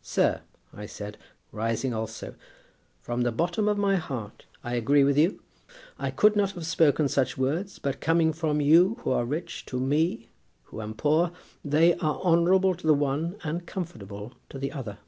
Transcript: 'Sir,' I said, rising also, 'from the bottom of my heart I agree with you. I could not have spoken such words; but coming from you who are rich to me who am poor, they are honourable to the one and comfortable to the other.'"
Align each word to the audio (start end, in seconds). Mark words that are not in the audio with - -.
'Sir,' 0.00 0.42
I 0.72 0.86
said, 0.86 1.18
rising 1.50 1.92
also, 1.92 2.36
'from 3.00 3.22
the 3.22 3.32
bottom 3.32 3.66
of 3.66 3.76
my 3.76 3.96
heart 3.96 4.46
I 4.62 4.74
agree 4.74 5.02
with 5.02 5.18
you. 5.18 5.42
I 5.98 6.12
could 6.12 6.36
not 6.36 6.52
have 6.52 6.64
spoken 6.64 7.08
such 7.08 7.36
words; 7.36 7.80
but 7.80 8.00
coming 8.00 8.32
from 8.32 8.60
you 8.60 8.98
who 9.00 9.10
are 9.10 9.24
rich 9.24 9.66
to 9.66 9.80
me 9.80 10.28
who 10.66 10.80
am 10.80 10.94
poor, 10.94 11.32
they 11.64 11.96
are 11.96 12.20
honourable 12.20 12.76
to 12.76 12.86
the 12.86 12.94
one 12.94 13.38
and 13.42 13.66
comfortable 13.66 14.34
to 14.50 14.58
the 14.60 14.70
other.'" 14.70 14.98